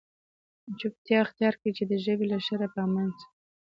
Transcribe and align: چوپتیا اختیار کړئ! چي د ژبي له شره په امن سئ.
چوپتیا 0.79 1.17
اختیار 1.25 1.55
کړئ! 1.59 1.71
چي 1.77 1.83
د 1.87 1.93
ژبي 2.03 2.25
له 2.31 2.39
شره 2.47 2.65
په 2.73 2.79
امن 2.87 3.07
سئ. 3.17 3.25